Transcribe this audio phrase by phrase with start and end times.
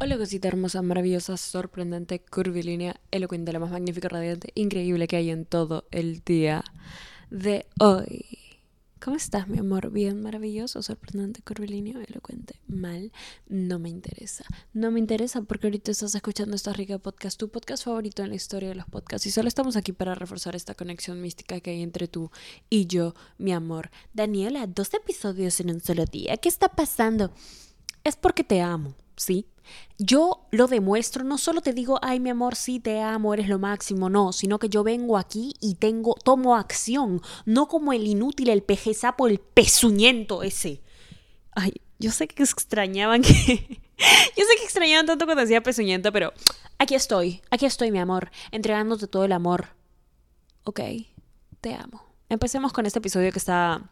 [0.00, 5.44] Hola cosita hermosa, maravillosa, sorprendente, curvilínea, elocuente, la más magnífica, radiante, increíble que hay en
[5.44, 6.62] todo el día
[7.30, 8.24] de hoy.
[9.00, 9.90] ¿Cómo estás, mi amor?
[9.90, 13.10] Bien, maravilloso, sorprendente, curvilíneo, elocuente, mal.
[13.48, 14.44] No me interesa.
[14.72, 18.36] No me interesa porque ahorita estás escuchando esta rica podcast, tu podcast favorito en la
[18.36, 19.26] historia de los podcasts.
[19.26, 22.30] Y solo estamos aquí para reforzar esta conexión mística que hay entre tú
[22.70, 23.90] y yo, mi amor.
[24.14, 26.36] Daniela, dos episodios en un solo día.
[26.36, 27.32] ¿Qué está pasando?
[28.04, 29.46] Es porque te amo, ¿sí?
[29.98, 33.58] Yo lo demuestro, no solo te digo, ay mi amor, sí te amo, eres lo
[33.58, 38.48] máximo, no, sino que yo vengo aquí y tengo, tomo acción, no como el inútil,
[38.48, 40.82] el peje sapo, el pezuñento ese.
[41.52, 43.28] Ay, yo sé que extrañaban que...
[44.36, 46.32] yo sé que extrañaban tanto cuando decía pezuñento, pero
[46.78, 49.68] aquí estoy, aquí estoy mi amor, entregándote todo el amor.
[50.64, 50.80] Ok,
[51.60, 52.04] te amo.
[52.28, 53.90] Empecemos con este episodio que está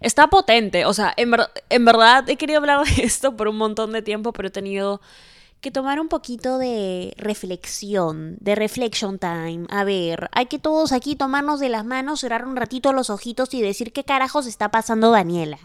[0.00, 4.02] Está potente, o sea, en, verdad he querido hablar de esto por un montón de
[4.02, 5.00] tiempo, pero he tenido
[5.60, 9.64] que tomar un poquito de reflexión, de reflection time.
[9.70, 13.54] A ver, hay que todos aquí tomarnos de las manos, cerrar un ratito los ojitos
[13.54, 15.58] y decir qué carajos está pasando Daniela.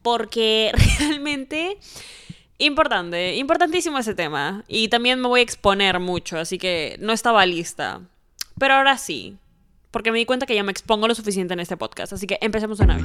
[0.00, 1.76] Porque realmente
[2.56, 4.64] importante, importantísimo ese tema.
[4.68, 8.00] Y también me voy a exponer mucho, así que no estaba lista.
[8.58, 9.36] Pero ahora sí,
[9.92, 12.38] porque me di cuenta que ya me expongo lo suficiente en este podcast, así que
[12.40, 13.04] empecemos una vez.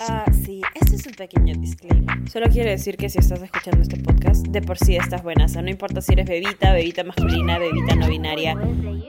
[0.00, 2.30] Ah, sí, este es un pequeño disclaimer.
[2.30, 5.46] Solo quiero decir que si estás escuchando este podcast, de por sí estás buena.
[5.46, 8.54] O sea, no importa si eres bebita, bebita masculina, bebita no binaria.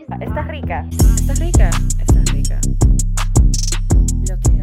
[0.10, 0.88] Ah, estás rica.
[1.18, 1.70] Estás rica.
[2.00, 2.62] Estás rica.
[4.30, 4.58] Lo que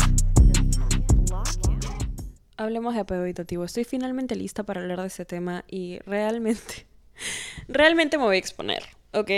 [2.57, 3.65] Hablemos de apego evitativo.
[3.65, 6.87] Estoy finalmente lista para hablar de este tema y realmente,
[7.69, 9.31] realmente me voy a exponer, ¿ok?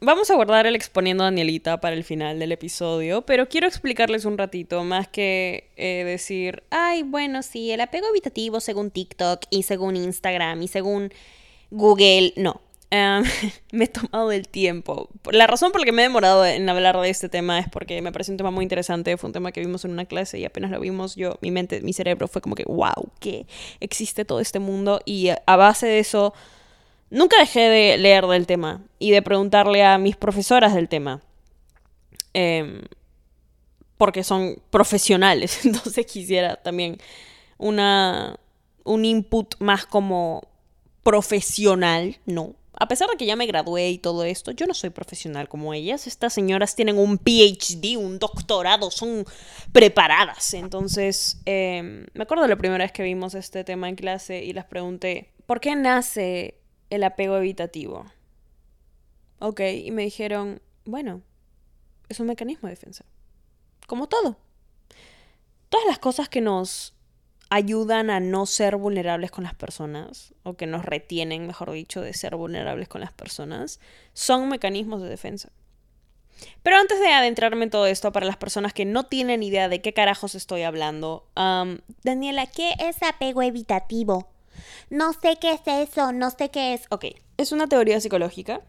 [0.00, 4.26] Vamos a guardar el exponiendo a Danielita para el final del episodio, pero quiero explicarles
[4.26, 9.62] un ratito, más que eh, decir, ay, bueno, sí, el apego habitativo según TikTok y
[9.62, 11.10] según Instagram y según
[11.70, 12.60] Google, no.
[12.90, 13.24] Em,
[13.72, 15.08] me he tomado el tiempo.
[15.32, 18.02] La razón por la que me he demorado en hablar de este tema es porque
[18.02, 19.16] me parece un tema muy interesante.
[19.16, 21.80] Fue un tema que vimos en una clase y apenas lo vimos, yo, mi mente,
[21.80, 23.46] mi cerebro fue como que, wow, que
[23.80, 25.00] existe todo este mundo.
[25.06, 26.34] Y a base de eso
[27.14, 31.22] Nunca dejé de leer del tema y de preguntarle a mis profesoras del tema.
[32.32, 32.82] Em,
[33.96, 36.98] porque son profesionales, entonces quisiera también
[37.56, 38.36] una,
[38.82, 40.42] un input más como
[41.04, 42.56] profesional, ¿no?
[42.76, 45.72] A pesar de que ya me gradué y todo esto, yo no soy profesional como
[45.72, 46.08] ellas.
[46.08, 49.24] Estas señoras tienen un PhD, un doctorado, son
[49.70, 50.52] preparadas.
[50.54, 54.64] Entonces, em, me acuerdo la primera vez que vimos este tema en clase y les
[54.64, 58.06] pregunté, ¿por qué nace el apego evitativo.
[59.38, 61.22] Ok, y me dijeron, bueno,
[62.08, 63.04] es un mecanismo de defensa.
[63.86, 64.36] Como todo.
[65.68, 66.94] Todas las cosas que nos
[67.50, 72.14] ayudan a no ser vulnerables con las personas, o que nos retienen, mejor dicho, de
[72.14, 73.80] ser vulnerables con las personas,
[74.12, 75.50] son mecanismos de defensa.
[76.62, 79.80] Pero antes de adentrarme en todo esto, para las personas que no tienen idea de
[79.80, 81.28] qué carajos estoy hablando,
[82.02, 84.33] Daniela, ¿qué es apego evitativo?
[84.90, 86.86] No sé qué es eso, no sé qué es.
[86.90, 87.06] Ok,
[87.36, 88.62] es una teoría psicológica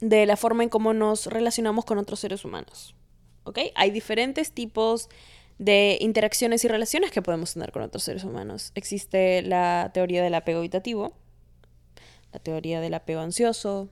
[0.00, 2.94] de la forma en cómo nos relacionamos con otros seres humanos.
[3.44, 3.58] ¿Ok?
[3.74, 5.08] Hay diferentes tipos
[5.58, 8.72] de interacciones y relaciones que podemos tener con otros seres humanos.
[8.74, 11.12] Existe la teoría del apego evitativo,
[12.32, 13.88] la teoría del apego ansioso,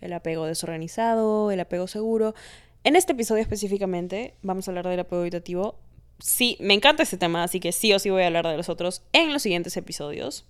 [0.00, 2.34] el apego desorganizado, el apego seguro.
[2.82, 5.78] En este episodio específicamente vamos a hablar del apego evitativo
[6.22, 8.68] sí, me encanta este tema, así que sí o sí voy a hablar de los
[8.68, 10.44] otros en los siguientes episodios.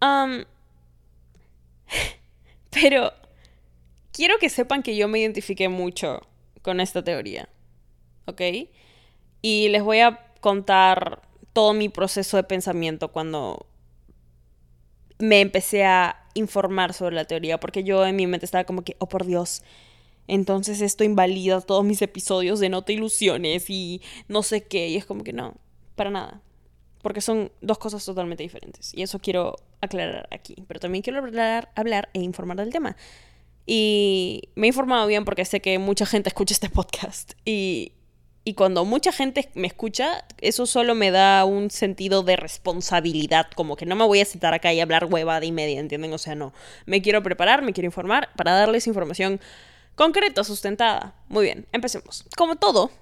[2.70, 3.12] pero
[4.12, 6.22] quiero que sepan que yo me identifiqué mucho
[6.62, 7.48] con esta teoría.
[8.26, 8.42] ¿Ok?
[9.42, 11.22] Y les voy a contar
[11.52, 13.66] todo mi proceso de pensamiento cuando
[15.18, 18.96] me empecé a informar sobre la teoría, porque yo en mi mente estaba como que,
[18.98, 19.62] oh por Dios,
[20.28, 24.88] entonces esto invalida todos mis episodios de No te ilusiones y no sé qué.
[24.88, 25.54] Y es como que no,
[25.96, 26.42] para nada.
[27.02, 28.92] Porque son dos cosas totalmente diferentes.
[28.94, 30.56] Y eso quiero aclarar aquí.
[30.68, 32.94] Pero también quiero hablar, hablar e informar del tema.
[33.64, 37.32] Y me he informado bien porque sé que mucha gente escucha este podcast.
[37.46, 37.92] Y,
[38.44, 43.46] y cuando mucha gente me escucha, eso solo me da un sentido de responsabilidad.
[43.54, 46.12] Como que no me voy a sentar acá y hablar huevada y media, ¿entienden?
[46.12, 46.52] O sea, no.
[46.84, 49.40] Me quiero preparar, me quiero informar para darles información
[49.98, 51.12] Concreto, sustentada.
[51.26, 52.24] Muy bien, empecemos.
[52.36, 52.92] Como todo,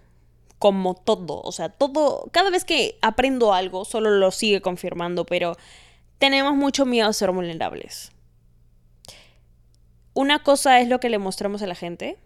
[0.58, 5.58] como todo, o sea, todo, cada vez que aprendo algo, solo lo sigue confirmando, pero
[6.16, 8.12] tenemos mucho miedo a ser vulnerables.
[10.14, 12.16] Una cosa es lo que le mostramos a la gente,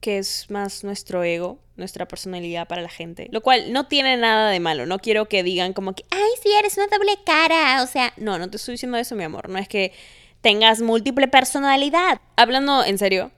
[0.00, 3.26] que es más nuestro ego, nuestra personalidad para la gente.
[3.32, 4.86] Lo cual no tiene nada de malo.
[4.86, 7.82] No quiero que digan como que, ay, sí, eres una doble cara.
[7.82, 9.48] O sea, no, no te estoy diciendo eso, mi amor.
[9.48, 9.92] No es que
[10.40, 12.20] tengas múltiple personalidad.
[12.36, 13.30] Hablando en serio,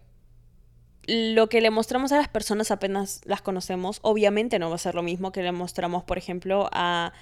[1.07, 4.95] lo que le mostramos a las personas apenas las conocemos, obviamente no va a ser
[4.95, 7.13] lo mismo que le mostramos, por ejemplo, a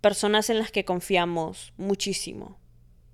[0.00, 2.58] personas en las que confiamos muchísimo.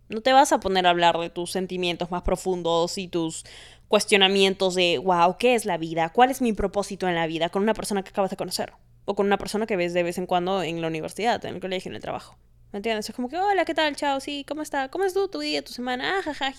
[0.09, 3.45] No te vas a poner a hablar de tus sentimientos más profundos y tus
[3.89, 6.11] cuestionamientos de, wow, ¿qué es la vida?
[6.11, 7.49] ¿Cuál es mi propósito en la vida?
[7.49, 8.75] Con una persona que acabas de conocer.
[9.07, 11.61] O con una persona que ves de vez en cuando en la universidad, en el
[11.61, 12.37] colegio, en el trabajo.
[12.73, 13.09] ¿Me entiendes?
[13.09, 13.95] Es como que, hola, ¿qué tal?
[13.97, 14.89] Chao, sí, ¿cómo está?
[14.89, 16.19] ¿Cómo es tú, tu día, tu semana?
[16.19, 16.55] Ah, jaja,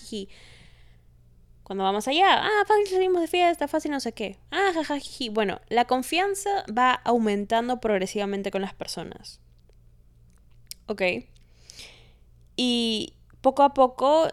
[1.64, 4.38] Cuando vamos allá, ah, fácil salimos de fiesta, fácil no sé qué.
[4.52, 4.98] Ah, jaja,
[5.32, 9.40] Bueno, la confianza va aumentando progresivamente con las personas.
[10.86, 11.02] ¿Ok?
[12.54, 14.28] Y poco a poco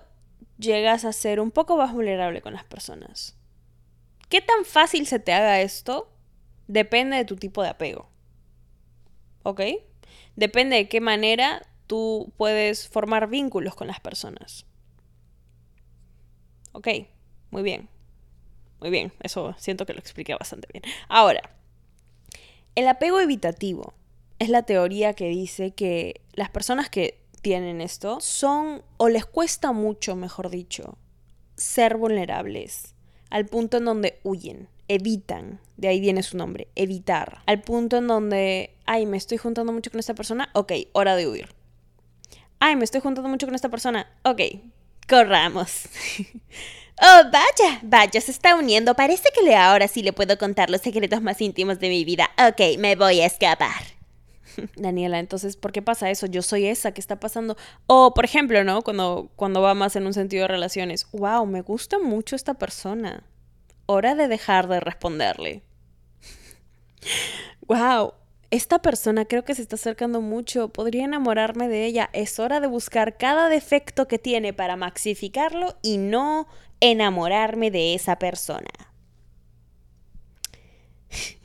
[0.60, 3.36] llegas a ser un poco más vulnerable con las personas.
[4.30, 6.12] ¿Qué tan fácil se te haga esto?
[6.68, 8.08] Depende de tu tipo de apego.
[9.42, 9.62] ¿Ok?
[10.36, 14.66] Depende de qué manera tú puedes formar vínculos con las personas.
[16.72, 16.88] Ok,
[17.50, 17.90] muy bien.
[18.80, 20.86] Muy bien, eso siento que lo expliqué bastante bien.
[21.10, 21.42] Ahora,
[22.76, 23.94] el apego evitativo
[24.40, 29.74] es la teoría que dice que las personas que tienen esto son, o les cuesta
[29.74, 30.98] mucho, mejor dicho,
[31.58, 32.96] ser vulnerables,
[33.30, 38.08] al punto en donde huyen, evitan, de ahí viene su nombre, evitar, al punto en
[38.08, 41.61] donde, ay, me estoy juntando mucho con esta persona, ok, hora de huir
[42.62, 44.08] ay, me estoy juntando mucho con esta persona.
[44.24, 44.40] Ok,
[45.10, 45.90] corramos.
[47.02, 48.96] oh, vaya, vaya, se está uniendo.
[48.96, 52.30] Parece que le ahora sí le puedo contar los secretos más íntimos de mi vida.
[52.38, 53.82] Ok, me voy a escapar.
[54.76, 56.28] Daniela, entonces, ¿por qué pasa eso?
[56.28, 57.58] Yo soy esa que está pasando.
[57.88, 58.84] O, por ejemplo, ¿no?
[58.84, 61.08] Cuando, cuando va más en un sentido de relaciones.
[61.12, 63.24] Wow, me gusta mucho esta persona.
[63.88, 65.64] Hora de dejar de responderle.
[67.68, 68.14] wow,
[68.52, 72.68] esta persona creo que se está acercando mucho, podría enamorarme de ella, es hora de
[72.68, 76.48] buscar cada defecto que tiene para maxificarlo y no
[76.82, 78.70] enamorarme de esa persona.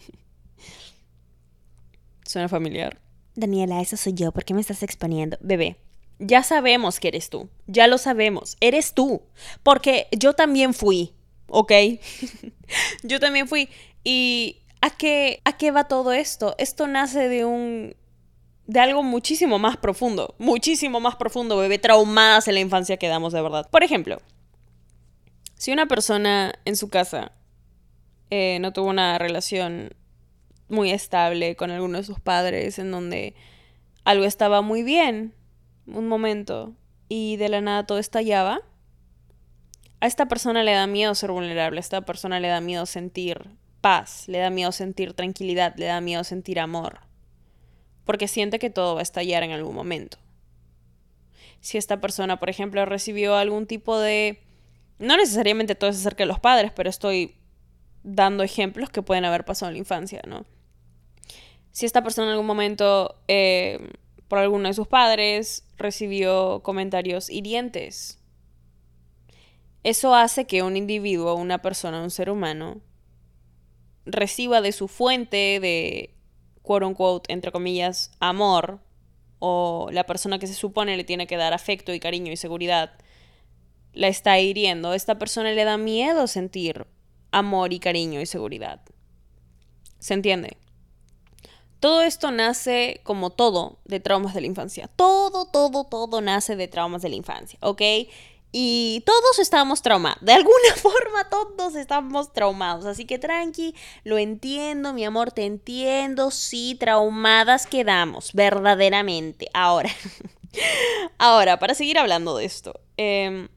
[2.25, 3.01] ¿Suena familiar?
[3.37, 5.39] Daniela, eso soy yo, ¿por qué me estás exponiendo?
[5.41, 5.77] Bebé,
[6.19, 9.23] ya sabemos que eres tú, ya lo sabemos, eres tú,
[9.63, 11.15] porque yo también fui,
[11.47, 11.73] ¿ok?
[13.05, 13.69] yo también fui
[14.03, 16.55] y ¿A qué, ¿A qué va todo esto?
[16.59, 17.95] Esto nace de un
[18.67, 23.33] de algo muchísimo más profundo, muchísimo más profundo, bebé, traumadas en la infancia que damos
[23.33, 23.69] de verdad.
[23.71, 24.21] Por ejemplo,
[25.55, 27.33] si una persona en su casa
[28.31, 29.95] eh, no tuvo una relación
[30.69, 33.35] muy estable con alguno de sus padres, en donde
[34.05, 35.33] algo estaba muy bien,
[35.87, 36.75] un momento,
[37.09, 38.61] y de la nada todo estallaba,
[40.01, 43.49] a esta persona le da miedo ser vulnerable, a esta persona le da miedo sentir
[43.87, 47.03] paz, le da miedo sentir tranquilidad, le da miedo sentir amor,
[48.05, 50.19] porque siente que todo va a estallar en algún momento.
[51.61, 54.43] Si esta persona, por ejemplo, recibió algún tipo de...
[54.99, 57.37] No necesariamente todo es acerca de los padres, pero estoy
[58.03, 60.47] dando ejemplos que pueden haber pasado en la infancia, ¿no?
[61.71, 63.93] Si esta persona en algún momento, eh,
[64.27, 68.19] por alguno de sus padres, recibió comentarios hirientes,
[69.85, 72.81] eso hace que un individuo, una persona, un ser humano,
[74.07, 76.15] reciba de su fuente de,
[76.63, 78.81] quote unquote, entre comillas, amor,
[79.39, 82.93] o la persona que se supone le tiene que dar afecto y cariño y seguridad,
[83.93, 84.95] la está hiriendo.
[84.95, 86.87] Esta persona le da miedo sentir
[87.31, 88.81] amor y cariño y seguridad.
[89.99, 90.57] ¿Se entiende?
[91.81, 94.89] Todo esto nace, como todo, de traumas de la infancia.
[94.97, 97.83] Todo, todo, todo nace de traumas de la infancia, ¿ok?
[98.59, 100.25] Y todos estábamos traumados.
[100.25, 102.87] De alguna forma todos estamos traumados.
[102.87, 106.31] Así que tranqui, lo entiendo, mi amor, te entiendo.
[106.31, 109.51] Sí, traumadas quedamos, verdaderamente.
[109.53, 109.91] Ahora,
[111.19, 112.81] ahora, para seguir hablando de esto.
[112.97, 113.49] Em,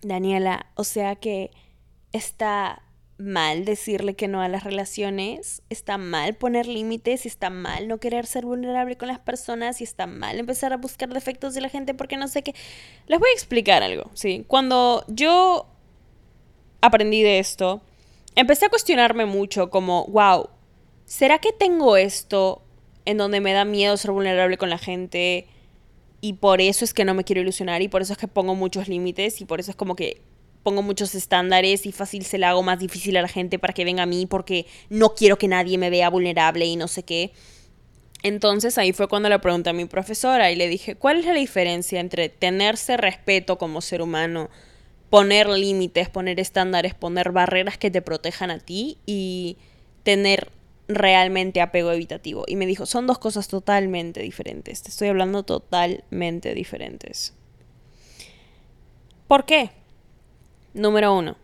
[0.00, 1.50] Daniela, o sea que
[2.12, 2.80] está
[3.18, 8.26] mal decirle que no a las relaciones, está mal poner límites, está mal no querer
[8.26, 11.94] ser vulnerable con las personas y está mal empezar a buscar defectos de la gente
[11.94, 12.54] porque no sé qué.
[13.08, 14.44] Les voy a explicar algo, ¿sí?
[14.46, 15.66] Cuando yo
[16.80, 17.82] aprendí de esto,
[18.36, 20.48] empecé a cuestionarme mucho como, wow,
[21.04, 22.62] ¿será que tengo esto
[23.04, 25.48] en donde me da miedo ser vulnerable con la gente?
[26.20, 28.54] Y por eso es que no me quiero ilusionar y por eso es que pongo
[28.54, 30.20] muchos límites y por eso es como que
[30.62, 33.84] pongo muchos estándares y fácil se la hago más difícil a la gente para que
[33.84, 37.32] venga a mí porque no quiero que nadie me vea vulnerable y no sé qué.
[38.22, 41.34] Entonces ahí fue cuando le pregunté a mi profesora y le dije, ¿cuál es la
[41.34, 44.50] diferencia entre tenerse respeto como ser humano
[45.10, 49.56] poner límites, poner estándares, poner barreras que te protejan a ti y
[50.02, 50.50] tener
[50.86, 52.44] realmente apego evitativo.
[52.46, 54.82] Y me dijo, son dos cosas totalmente diferentes.
[54.82, 57.34] Te estoy hablando totalmente diferentes.
[59.26, 59.70] ¿Por qué?
[60.78, 61.36] Número uno.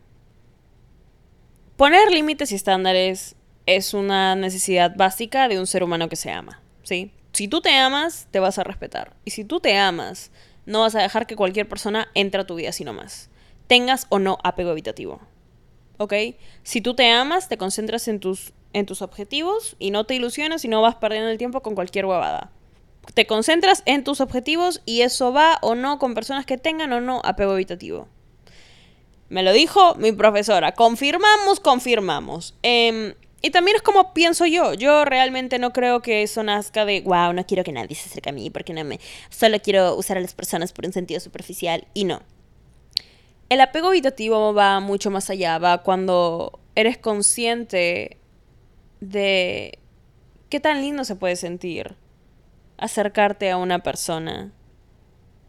[1.76, 3.34] Poner límites y estándares
[3.66, 7.10] es una necesidad básica de un ser humano que se ama, ¿sí?
[7.32, 9.16] Si tú te amas, te vas a respetar.
[9.24, 10.30] Y si tú te amas,
[10.66, 13.28] no vas a dejar que cualquier persona entre a tu vida sino más.
[13.66, 15.20] Tengas o no apego evitativo.
[15.98, 16.14] ¿Ok?
[16.62, 20.64] Si tú te amas, te concentras en tus, en tus objetivos y no te ilusionas
[20.64, 22.52] y no vas perdiendo el tiempo con cualquier huevada.
[23.14, 27.00] Te concentras en tus objetivos y eso va o no con personas que tengan o
[27.00, 28.06] no apego evitativo.
[29.28, 30.72] Me lo dijo mi profesora.
[30.72, 32.54] Confirmamos, confirmamos.
[32.62, 33.14] Eh,
[33.44, 34.72] y también es como pienso yo.
[34.72, 38.30] Yo realmente no creo que eso nazca de, wow, no quiero que nadie se acerque
[38.30, 39.00] a mí porque no me...
[39.28, 41.86] Solo quiero usar a las personas por un sentido superficial.
[41.92, 42.22] Y no.
[43.50, 45.58] El apego evitativo va mucho más allá.
[45.58, 48.16] Va cuando eres consciente
[49.00, 49.78] de
[50.48, 51.96] qué tan lindo se puede sentir
[52.78, 54.52] acercarte a una persona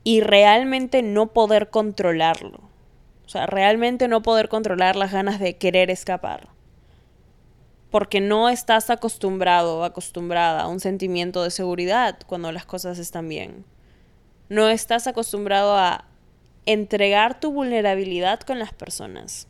[0.04, 2.60] y realmente no poder controlarlo.
[3.26, 6.56] O sea, realmente no poder controlar las ganas de querer escapar
[7.96, 13.64] porque no estás acostumbrado acostumbrada a un sentimiento de seguridad cuando las cosas están bien.
[14.50, 16.04] No estás acostumbrado a
[16.66, 19.48] entregar tu vulnerabilidad con las personas.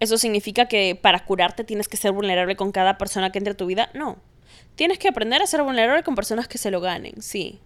[0.00, 3.56] ¿Eso significa que para curarte tienes que ser vulnerable con cada persona que entre a
[3.58, 3.90] tu vida?
[3.92, 4.16] No.
[4.74, 7.60] Tienes que aprender a ser vulnerable con personas que se lo ganen, sí.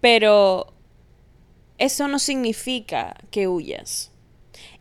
[0.00, 0.72] Pero
[1.80, 4.12] eso no significa que huyas.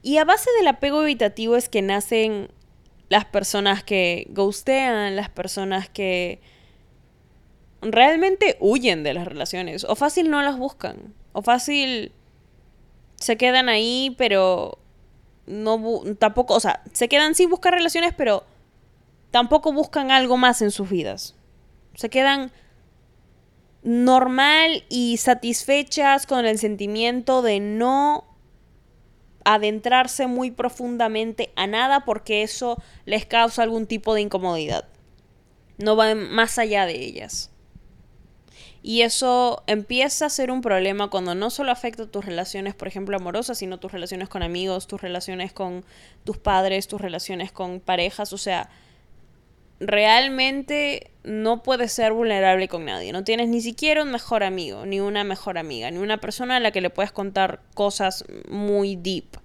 [0.02, 2.50] Y a base del apego evitativo es que nacen
[3.10, 6.42] las personas que ghostean, las personas que
[7.82, 12.12] realmente huyen de las relaciones, o fácil no las buscan, o fácil
[13.16, 14.78] se quedan ahí, pero
[15.48, 18.44] no tampoco, o sea, se quedan sin buscar relaciones, pero
[19.32, 21.36] tampoco buscan algo más en sus vidas.
[21.96, 22.52] Se quedan
[23.84, 28.26] normal y satisfechas con el sentimiento de no
[29.46, 34.86] adentrarse muy profundamente a nada porque eso les causa algún tipo de incomodidad.
[35.78, 37.52] No van más allá de ellas.
[38.82, 43.18] Y eso empieza a ser un problema cuando no solo afecta tus relaciones, por ejemplo,
[43.18, 45.84] amorosas, sino tus relaciones con amigos, tus relaciones con
[46.24, 48.32] tus padres, tus relaciones con parejas.
[48.32, 48.70] O sea,
[49.80, 53.12] realmente no puedes ser vulnerable con nadie.
[53.12, 56.60] No tienes ni siquiera un mejor amigo, ni una mejor amiga, ni una persona a
[56.60, 59.38] la que le puedes contar cosas muy deep.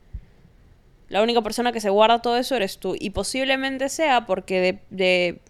[1.10, 2.96] La única persona que se guarda todo eso eres tú.
[2.98, 5.40] Y posiblemente sea porque de, de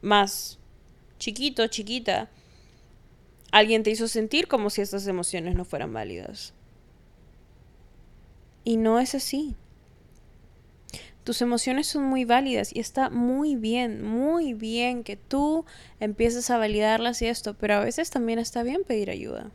[0.00, 0.60] más
[1.18, 2.30] chiquito, chiquita,
[3.50, 6.54] alguien te hizo sentir como si estas emociones no fueran válidas.
[8.62, 9.56] Y no es así.
[11.30, 15.64] Tus emociones son muy válidas y está muy bien, muy bien que tú
[16.00, 19.52] empieces a validarlas y esto, pero a veces también está bien pedir ayuda.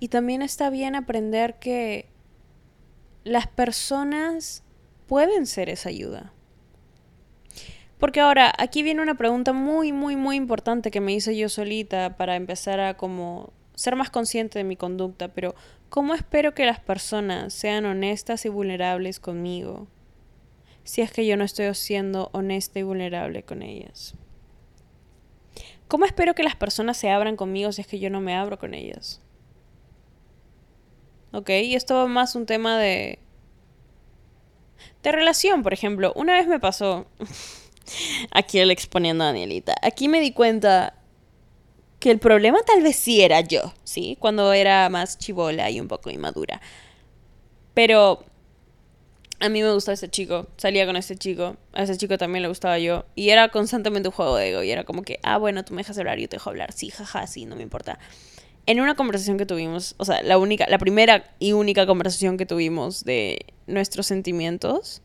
[0.00, 2.08] Y también está bien aprender que
[3.22, 4.64] las personas
[5.06, 6.32] pueden ser esa ayuda.
[8.00, 12.16] Porque ahora, aquí viene una pregunta muy, muy, muy importante que me hice yo solita
[12.16, 15.54] para empezar a como ser más consciente de mi conducta, pero
[15.88, 19.86] ¿cómo espero que las personas sean honestas y vulnerables conmigo
[20.84, 24.14] si es que yo no estoy siendo honesta y vulnerable con ellas?
[25.88, 28.58] ¿Cómo espero que las personas se abran conmigo si es que yo no me abro
[28.58, 29.20] con ellas?
[31.32, 31.50] ¿Ok?
[31.50, 33.18] Y esto va más un tema de...
[35.02, 36.12] De relación, por ejemplo.
[36.14, 37.06] Una vez me pasó...
[38.30, 39.74] Aquí el exponiendo a Danielita.
[39.82, 40.94] Aquí me di cuenta
[41.98, 44.16] que el problema tal vez sí era yo, ¿sí?
[44.20, 46.60] Cuando era más chivola y un poco inmadura.
[47.74, 48.24] Pero
[49.40, 52.48] a mí me gustaba ese chico, salía con ese chico, a ese chico también le
[52.48, 53.06] gustaba yo.
[53.14, 54.62] Y era constantemente un juego de ego.
[54.62, 56.72] Y era como que, ah, bueno, tú me dejas hablar, yo te dejo hablar.
[56.72, 57.98] Sí, jaja, sí, no me importa.
[58.66, 62.44] En una conversación que tuvimos, o sea, la única, la primera y única conversación que
[62.44, 65.00] tuvimos de nuestros sentimientos,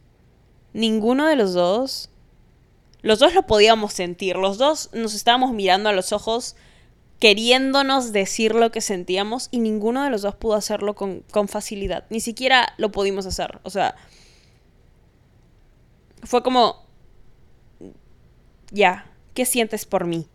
[0.73, 2.09] ninguno de los dos,
[3.01, 6.57] los dos lo podíamos sentir, los dos nos estábamos mirando a los ojos
[7.19, 12.03] queriéndonos decir lo que sentíamos y ninguno de los dos pudo hacerlo con, con facilidad,
[12.09, 13.95] ni siquiera lo pudimos hacer, o sea,
[16.25, 16.85] fue como,
[18.71, 20.27] ya, ¿qué sientes por mí?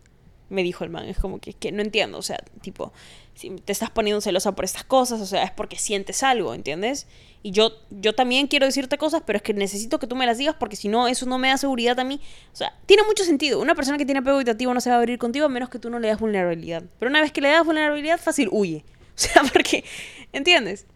[0.49, 2.91] Me dijo el man, es como que, que no entiendo, o sea, tipo,
[3.35, 7.07] si te estás poniendo celosa por estas cosas, o sea, es porque sientes algo, ¿entiendes?
[7.43, 10.37] Y yo, yo también quiero decirte cosas, pero es que necesito que tú me las
[10.37, 12.19] digas porque si no, eso no me da seguridad a mí.
[12.53, 13.59] O sea, tiene mucho sentido.
[13.59, 15.79] Una persona que tiene apego evitativo no se va a abrir contigo a menos que
[15.79, 16.83] tú no le das vulnerabilidad.
[16.99, 18.83] Pero una vez que le das vulnerabilidad, fácil, huye.
[19.13, 19.83] O sea, porque,
[20.31, 20.87] ¿entiendes?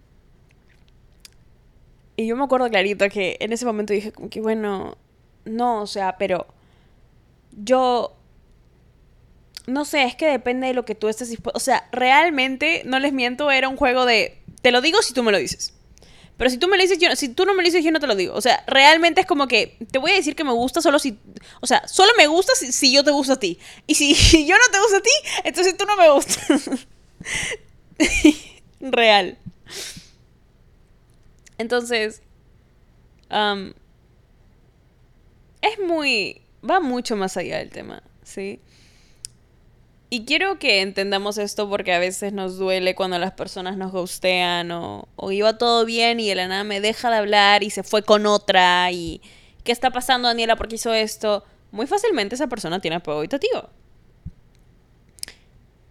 [2.15, 4.97] Y yo me acuerdo clarito que en ese momento dije como que, bueno,
[5.45, 6.47] no, o sea, pero
[7.51, 8.15] yo...
[9.67, 11.57] No sé, es que depende de lo que tú estés dispuesto.
[11.57, 14.37] O sea, realmente, no les miento, era un juego de...
[14.61, 15.73] Te lo digo si tú me lo dices.
[16.37, 17.99] Pero si tú me lo dices, yo, si tú no me lo dices, yo no
[17.99, 18.33] te lo digo.
[18.35, 21.17] O sea, realmente es como que te voy a decir que me gusta solo si.
[21.61, 23.57] O sea, solo me gusta si, si yo te gusto a ti.
[23.87, 24.13] Y si
[24.45, 25.09] yo no te gusto a ti,
[25.45, 26.69] entonces tú no me gustas.
[28.81, 29.37] Real.
[31.57, 32.21] Entonces.
[35.61, 36.41] es muy.
[36.67, 38.59] Va mucho más allá del tema, ¿sí?
[40.09, 44.71] Y quiero que entendamos esto porque a veces nos duele cuando las personas nos gustean
[44.71, 47.83] o, o, iba todo bien y de la nada me deja de hablar y se
[47.83, 49.21] fue con otra y
[49.63, 50.55] ¿qué está pasando Daniela?
[50.55, 51.43] porque hizo esto?
[51.71, 53.69] Muy fácilmente esa persona tiene apego habitativo.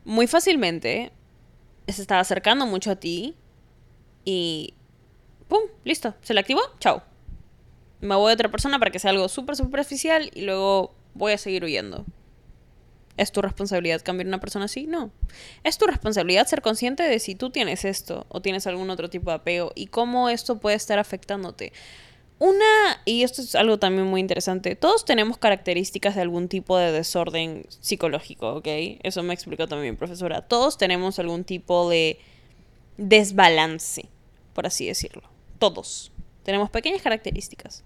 [0.04, 1.12] Muy fácilmente
[1.88, 3.34] se estaba acercando mucho a ti
[4.24, 4.74] y
[5.54, 5.70] ¡pum!
[5.84, 7.02] Listo, se le activó, chao.
[8.00, 11.38] Me voy a otra persona para que sea algo súper superficial y luego voy a
[11.38, 12.04] seguir huyendo.
[13.16, 14.88] ¿Es tu responsabilidad cambiar una persona así?
[14.88, 15.12] No.
[15.62, 19.30] Es tu responsabilidad ser consciente de si tú tienes esto o tienes algún otro tipo
[19.30, 21.72] de apego y cómo esto puede estar afectándote.
[22.40, 26.90] Una, y esto es algo también muy interesante, todos tenemos características de algún tipo de
[26.90, 28.66] desorden psicológico, ¿ok?
[29.04, 30.42] Eso me explicó también profesora.
[30.42, 32.18] Todos tenemos algún tipo de
[32.96, 34.08] desbalance,
[34.52, 35.33] por así decirlo.
[35.64, 36.12] Todos.
[36.42, 37.84] Tenemos pequeñas características.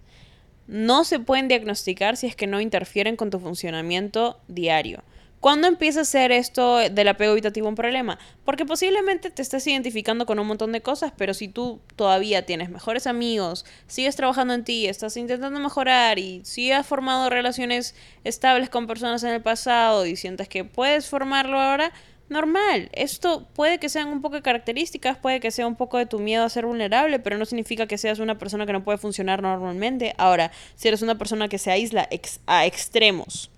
[0.66, 5.04] No se pueden diagnosticar si es que no interfieren con tu funcionamiento diario.
[5.38, 8.18] ¿Cuándo empieza a ser esto del apego evitativo un problema?
[8.44, 12.68] Porque posiblemente te estés identificando con un montón de cosas, pero si tú todavía tienes
[12.68, 17.94] mejores amigos, sigues trabajando en ti, estás intentando mejorar y si has formado relaciones
[18.24, 21.92] estables con personas en el pasado y sientes que puedes formarlo ahora,
[22.28, 22.88] normal.
[22.92, 26.18] Esto puede que sean un poco de características, puede que sea un poco de tu
[26.18, 29.42] miedo a ser vulnerable, pero no significa que seas una persona que no puede funcionar
[29.42, 30.14] normalmente.
[30.18, 32.08] Ahora, si eres una persona que se aísla
[32.46, 33.50] a extremos,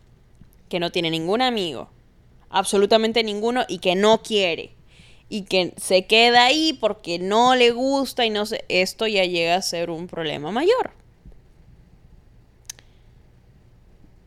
[0.69, 1.91] que no tiene ningún amigo,
[2.49, 4.75] absolutamente ninguno, y que no quiere,
[5.29, 9.55] y que se queda ahí porque no le gusta y no sé, esto ya llega
[9.55, 10.91] a ser un problema mayor.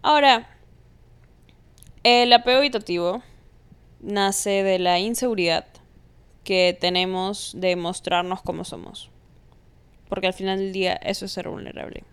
[0.01, 0.49] Ahora,
[2.03, 3.23] el apego evitativo
[4.03, 5.65] nace de la inseguridad
[6.43, 9.09] que tenemos de mostrarnos como somos.
[10.09, 12.03] Porque al final del día eso es ser vulnerable.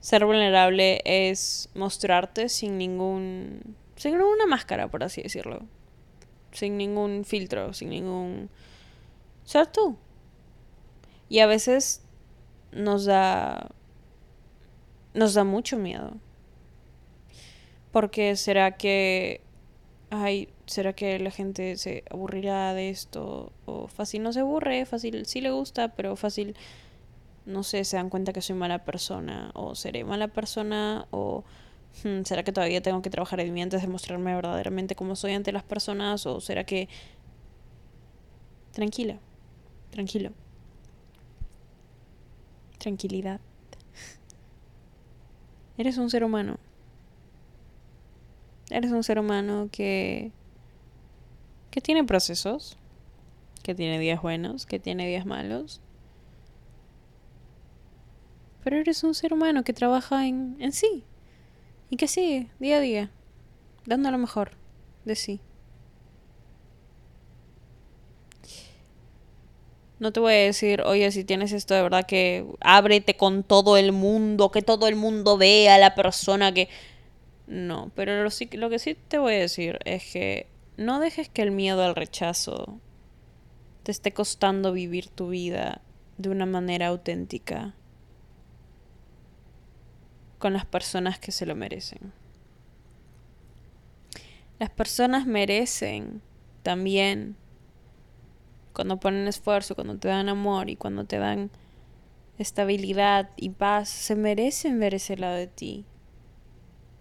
[0.00, 3.76] Ser vulnerable es mostrarte sin ningún.
[3.96, 5.66] sin ninguna máscara, por así decirlo.
[6.52, 8.48] Sin ningún filtro, sin ningún.
[9.44, 9.98] ser tú.
[11.28, 12.02] Y a veces
[12.72, 13.68] nos da.
[15.14, 16.16] nos da mucho miedo.
[17.90, 19.42] Porque será que.
[20.10, 23.52] Ay, ¿será que la gente se aburrirá de esto?
[23.66, 26.56] O fácil no se aburre, fácil sí le gusta, pero fácil
[27.48, 31.44] no sé, se dan cuenta que soy mala persona o seré mala persona o
[32.04, 35.32] hmm, será que todavía tengo que trabajar en mí antes de mostrarme verdaderamente como soy
[35.32, 36.88] ante las personas o será que
[38.72, 39.18] tranquila,
[39.90, 40.32] tranquilo.
[42.78, 43.40] Tranquilidad.
[45.78, 46.58] Eres un ser humano.
[48.70, 50.32] Eres un ser humano que
[51.70, 52.78] que tiene procesos,
[53.62, 55.80] que tiene días buenos, que tiene días malos
[58.68, 61.02] pero eres un ser humano que trabaja en, en sí
[61.88, 63.10] y que sigue día a día,
[63.86, 64.50] dando lo mejor
[65.06, 65.40] de sí.
[69.98, 73.78] No te voy a decir, oye, si tienes esto de verdad que ábrete con todo
[73.78, 76.68] el mundo, que todo el mundo vea a la persona que...
[77.48, 81.50] No, pero lo, que sí te voy a decir es que no dejes que el
[81.50, 82.78] miedo al rechazo
[83.84, 85.80] te esté costando vivir tu vida
[86.18, 87.74] de una manera auténtica
[90.38, 92.12] con las personas que se lo merecen.
[94.58, 96.20] Las personas merecen
[96.62, 97.34] también
[98.74, 101.50] cuando ponen esfuerzo, cuando te dan amor y cuando te dan
[102.36, 105.86] estabilidad y paz, se merecen ver ese lado de ti.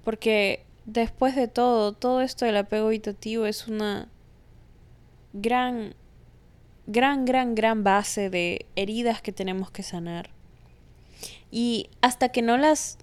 [0.08, 4.08] Porque después de todo, todo esto del apego evitativo es una
[5.34, 5.96] gran,
[6.86, 10.30] gran, gran, gran base de heridas que tenemos que sanar.
[11.52, 13.00] Y hasta que no las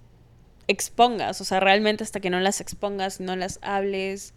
[0.67, 4.33] expongas, o sea, realmente hasta que no las expongas, no las hables,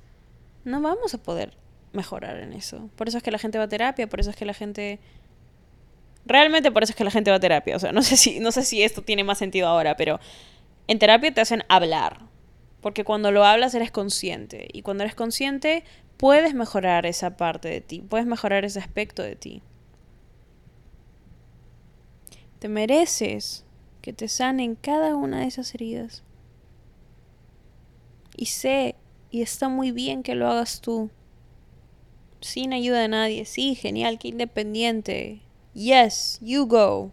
[0.66, 1.54] no vamos a poder
[1.94, 2.90] mejorar en eso.
[2.96, 4.98] Por eso es que la gente va a terapia, por eso es que la gente
[6.26, 8.40] realmente por eso es que la gente va a terapia, o sea, no sé si
[8.40, 10.20] no sé si esto tiene más sentido ahora, pero
[10.86, 12.28] en terapia te hacen hablar,
[12.80, 15.84] porque cuando lo hablas eres consciente y cuando eres consciente
[16.16, 19.62] puedes mejorar esa parte de ti, puedes mejorar ese aspecto de ti.
[22.58, 23.64] Te mereces
[24.02, 26.24] que te sanen cada una de esas heridas.
[28.36, 28.96] Y sé,
[29.30, 31.10] y está muy bien que lo hagas tú.
[32.40, 33.44] Sin ayuda de nadie.
[33.44, 35.40] Sí, genial, que independiente.
[35.74, 37.12] Yes, you go.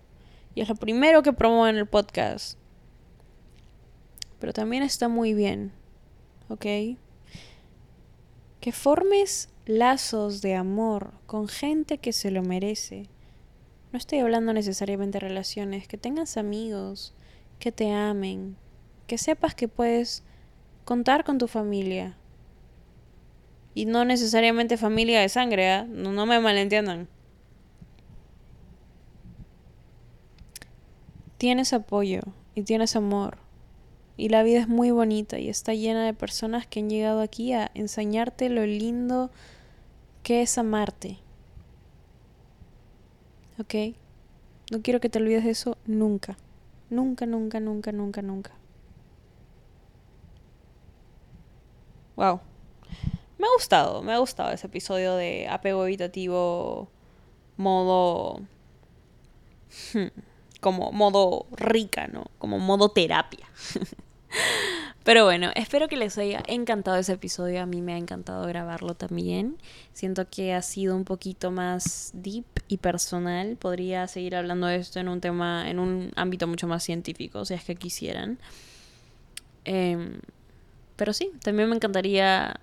[0.54, 2.58] Y es lo primero que promuevo en el podcast.
[4.40, 5.72] Pero también está muy bien,
[6.50, 6.66] ¿ok?
[8.60, 13.08] Que formes lazos de amor con gente que se lo merece.
[13.92, 17.14] No estoy hablando necesariamente de relaciones, que tengas amigos,
[17.60, 18.58] que te amen,
[19.08, 20.24] que sepas que puedes
[20.84, 22.18] contar con tu familia.
[23.74, 25.86] Y no necesariamente familia de sangre, ¿eh?
[25.88, 27.08] no, no me malentiendan.
[31.38, 32.22] Tienes apoyo
[32.54, 33.45] y tienes amor.
[34.18, 37.52] Y la vida es muy bonita y está llena de personas que han llegado aquí
[37.54, 39.30] a enseñarte lo lindo
[40.24, 41.20] que es amarte.
[43.60, 43.96] ¿Ok?
[44.72, 46.38] No quiero que te olvides de eso nunca.
[46.90, 48.52] Nunca, nunca, nunca, nunca, nunca.
[52.16, 52.40] Wow.
[53.38, 56.90] Me ha gustado, me ha gustado ese episodio de apego evitativo
[57.58, 58.42] modo...
[59.94, 60.08] Hmm,
[60.62, 62.26] como modo rica, ¿no?
[62.40, 63.48] Como modo terapia.
[65.06, 67.62] Pero bueno, espero que les haya encantado ese episodio.
[67.62, 69.56] A mí me ha encantado grabarlo también.
[69.94, 73.56] Siento que ha sido un poquito más deep y personal.
[73.56, 77.54] Podría seguir hablando de esto en un tema, en un ámbito mucho más científico, si
[77.54, 78.40] es que quisieran.
[79.64, 80.22] Em,
[80.96, 82.60] pero sí, también me encantaría.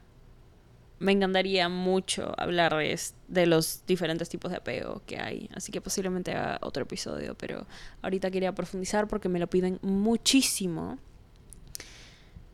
[0.98, 5.48] Me encantaría mucho hablar de, de los diferentes tipos de apego que hay.
[5.54, 7.37] Así que posiblemente haga otro episodio.
[7.37, 7.68] Pero
[8.02, 10.98] ahorita quería profundizar porque me lo piden muchísimo.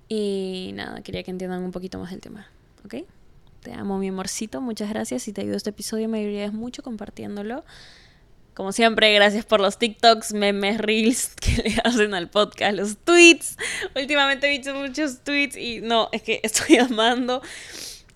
[0.08, 2.48] Y nada, quería que entiendan un poquito más el tema,
[2.84, 2.94] ¿ok?
[3.62, 4.60] Te amo, mi amorcito.
[4.60, 5.22] Muchas gracias.
[5.22, 7.64] Si te ayudó este episodio, me ayudarías mucho compartiéndolo.
[8.54, 13.56] Como siempre, gracias por los TikToks, memes, reels que le hacen al podcast, los tweets.
[13.94, 17.42] Últimamente he visto muchos tweets y no, es que estoy amando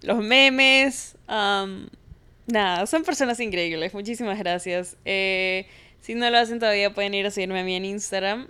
[0.01, 1.17] los memes.
[1.29, 3.95] nada, son personas increíbles.
[3.95, 4.97] Muchísimas gracias.
[5.05, 5.67] Eh,
[6.01, 8.49] si no lo hacen todavía, pueden ir a seguirme a mí en Instagram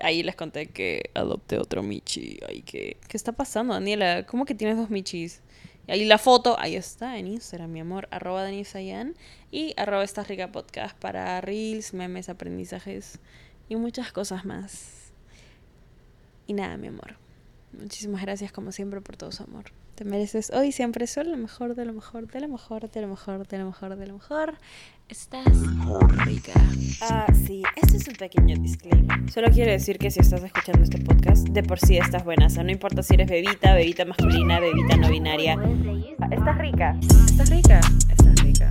[0.00, 2.38] ahí les conté que adopté otro Michi.
[2.48, 4.26] Ay, ¿qué, ¿qué está pasando, Daniela?
[4.26, 5.42] ¿Cómo que tienes dos Michis?
[5.88, 9.16] Ahí la foto, ahí está, en Instagram, mi amor, arroba Danisayan
[9.50, 13.18] y arroba esta rica podcast para reels, memes, aprendizajes
[13.68, 15.12] y muchas cosas más.
[16.46, 17.21] Y nada, mi amor.
[17.78, 19.64] Muchísimas gracias como siempre por todo su amor.
[19.94, 23.08] Te mereces hoy siempre solo lo mejor, de lo mejor, de lo mejor, de lo
[23.08, 24.54] mejor, de lo mejor, de lo mejor.
[25.08, 25.46] Estás
[26.24, 26.52] rica.
[27.02, 29.30] Ah, sí, este es un pequeño disclaimer.
[29.30, 32.46] Solo quiero decir que si estás escuchando este podcast, de por sí estás buena.
[32.46, 35.56] O sea, no importa si eres bebita, bebita masculina, bebita no binaria.
[36.20, 36.98] Ah, estás rica.
[37.00, 37.80] Estás rica.
[38.10, 38.70] Estás rica.